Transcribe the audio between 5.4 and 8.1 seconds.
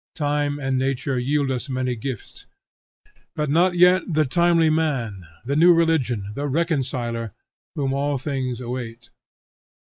the new religion, the reconciler, whom